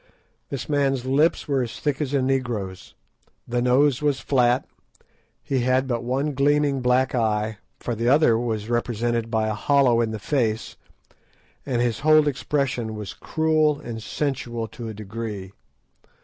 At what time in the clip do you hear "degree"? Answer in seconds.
14.95-15.51